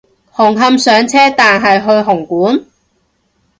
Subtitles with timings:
[0.33, 2.65] 紅磡上車但係去紅館？